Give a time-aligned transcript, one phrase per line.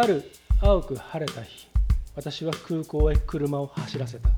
[0.00, 0.30] ある
[0.62, 1.66] 青く晴れた日
[2.14, 4.28] 私は空港へ車を走らせた。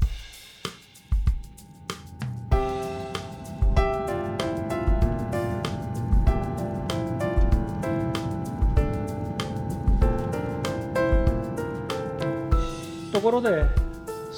[13.13, 13.67] ところで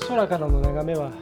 [0.08, 1.12] 空からの眺めは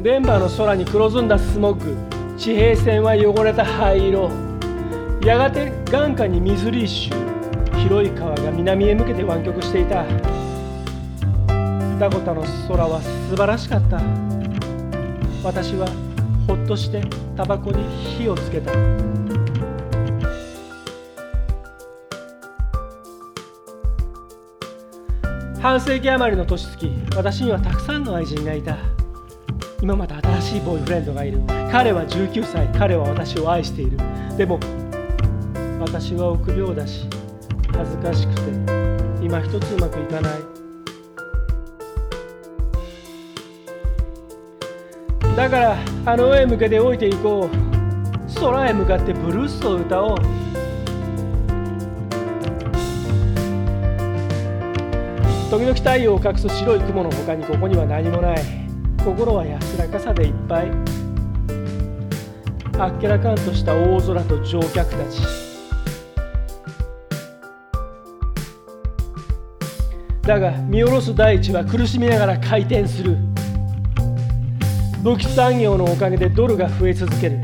[0.00, 4.30] デンバーの空に黒ずんだスモッグ地平線は汚れた灰色。
[5.22, 7.31] やがて眼下にミズリッシュ
[7.82, 10.04] 広い川が南へ向けて湾曲していた。
[11.98, 14.00] ダコタの空は素晴らしかった。
[15.42, 15.88] 私は
[16.46, 17.02] ほっとして
[17.36, 17.84] タバコに
[18.16, 18.72] 火をつけた。
[25.60, 28.76] 半世紀余りの年月私にはたくさんの愛人がいた。
[29.82, 31.40] 今また新しいボーイフレンドがいる。
[31.72, 33.98] 彼は19歳彼は私を愛している。
[34.36, 34.60] でも
[35.80, 37.08] 私は臆病だし
[37.72, 38.42] 恥ずかしくて。
[39.22, 40.32] 今一つうまくいかない。
[45.36, 48.40] だからあの上へ向けて置いていこう。
[48.40, 50.16] 空へ向かってブルースを歌おう。
[55.50, 58.42] 時々太陽を隠す白い雲の他にここには何もない。
[59.04, 60.70] 心は安らかさでいっぱい。
[62.78, 65.51] あっけらかんとした大空と乗客たち。
[70.22, 73.16] だが見下ろす大地は苦しみながら回転する。
[75.02, 77.40] 武器産業のおかげでドルが増え続ける。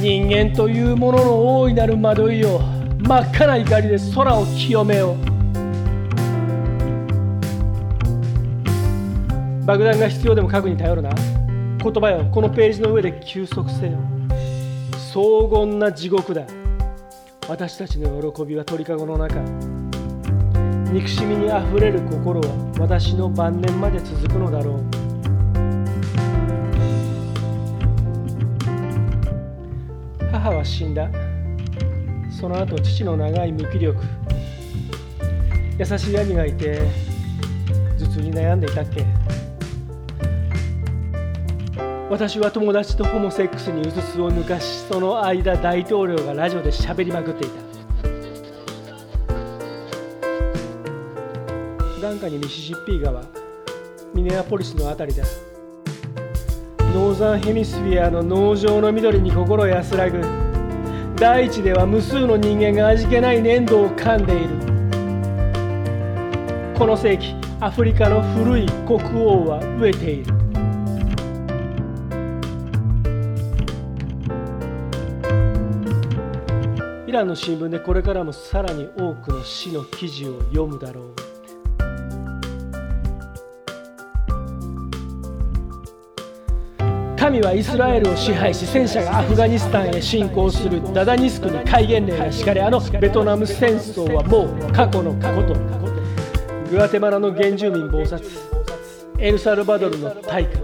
[0.00, 2.60] 人間というものの大いなる惑いを
[3.00, 5.16] 真っ赤な怒りで空を清めよう。
[9.66, 11.10] 爆弾が必要でも核に頼るな。
[11.10, 12.24] 言葉よ。
[12.32, 13.98] このページの上で休息せよ。
[15.12, 16.46] 荘厳な地獄だ。
[17.48, 19.40] 私たちの喜びは鳥かごの中。
[20.92, 24.84] 憎しみにあふれる心は私の晩年まで続くのだろう。
[30.30, 31.08] 母は死んだ。
[32.30, 33.98] その後父の長い無気力。
[35.78, 36.82] 優しい兄がいて
[37.98, 39.06] 頭痛に悩んでいたっけ。
[42.10, 47.68] 私は友達とホモセックスにうつつを抜かしその間大統領がラジオで喋りまくっていた。
[52.00, 53.22] 眼下にミシシッピー川
[54.14, 55.26] ミネアポリスの辺りだ。
[56.94, 60.22] ノーザンヘミスフィアの農場の緑に心安らぐ。
[61.16, 64.48] 大地では無数の人間が味気ない粘土を噛んでいる。
[66.78, 70.47] この世紀アフリカの古い国王は飢えている。
[77.08, 81.14] イランの新聞でこれからもさらに多くの死の記事を読むだろう。
[87.16, 95.54] 神はイスラエルを支配し戦車がアフガニスタンへ侵攻するダダニスクに戒厳令が敷かれあのベトナム戦争はもう過去の過去と
[96.70, 98.22] グアテマラの原住民謀殺
[99.18, 100.58] エルサルバドルの大火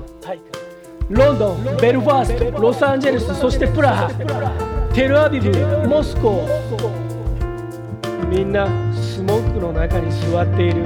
[1.09, 4.74] ロンドンベルファーストロサンゼルスそしてプラハ。
[4.95, 5.51] テルアビブ
[5.89, 6.47] モスコ。
[8.31, 10.85] みんなスモッグの中に座っている。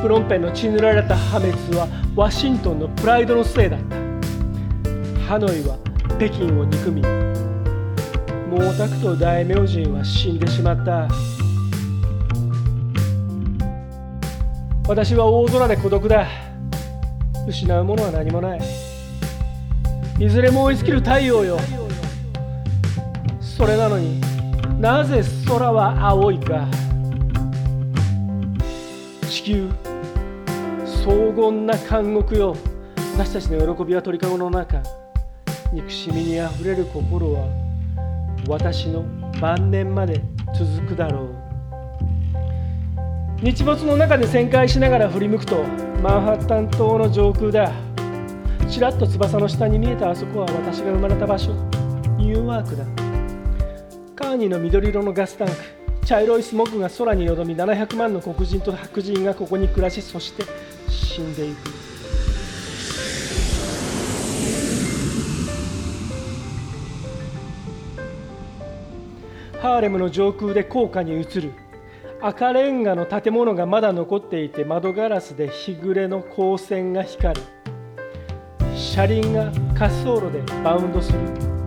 [0.00, 3.96] プロンペンの血塗られた破滅はワシントンのプライドのせいだった。
[5.26, 5.78] ハノイは
[6.16, 11.08] 北京を憎み毛沢東大名人は死んでしまった。
[14.86, 16.28] 私は大空で孤独だ。
[17.48, 18.60] 失うものは何もない。
[20.20, 21.58] いずれも追いつける太陽よ。
[23.58, 24.20] それなのに
[24.80, 26.68] なぜ空は青いか。
[29.28, 29.68] 地球
[31.04, 32.54] 荘厳な監獄よ。
[33.14, 34.80] 私たちの喜びは鳥かごの中。
[35.72, 37.48] 憎しみにあふれる心は
[38.46, 39.02] 私の
[39.40, 40.22] 晩年まで
[40.56, 41.34] 続くだろう。
[43.42, 45.64] 日没の中で旋回しながら振り向くと
[46.00, 47.72] マンハッタン島の上空だ。
[48.70, 51.52] ちらっと翼の下に見えたあそこは私が生まれた場所。
[52.18, 53.07] ニューワークだ。
[54.18, 55.54] カーニーの緑色のガスタンク
[56.04, 60.42] 茶色いスモッグが空によどみ700万の黒人と白人がここに暮らしそして
[60.88, 61.70] 死んでいく。
[69.60, 71.52] ハーレムの上空で高架に映る。
[72.20, 77.46] 赤レンガの建物がまだ残っていて窓ガラスで日暮れの光線が光る。
[78.74, 81.57] 車輪が滑走路でバウンドする。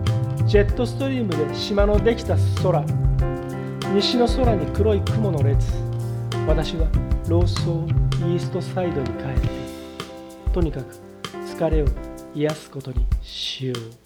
[0.52, 2.84] ジェットストリームで島のできた空。
[3.94, 5.72] 西の空に黒い雲の列。
[6.46, 6.88] 私は
[7.26, 9.48] ローソーイーストサイドに帰って。
[10.52, 10.94] とにかく
[11.46, 11.86] 疲れを
[12.34, 14.01] 癒すことにしよう。